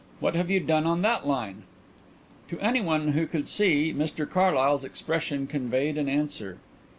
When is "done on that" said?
0.59-1.27